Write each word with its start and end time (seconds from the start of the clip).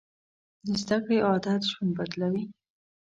د 0.65 0.67
زده 0.81 0.97
کړې 1.05 1.17
عادت 1.27 1.61
ژوند 1.71 1.91
بدلوي. 1.97 2.43